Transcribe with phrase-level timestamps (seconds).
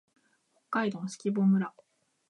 [0.55, 1.71] 北海道色丹村